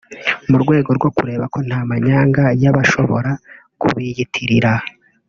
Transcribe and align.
mu 0.49 0.57
rwego 0.63 0.89
rwo 0.97 1.09
kureba 1.15 1.45
ko 1.53 1.57
nta 1.67 1.79
manyanga 1.89 2.43
y’abashobora 2.61 3.29
kubiyitirira 3.81 4.73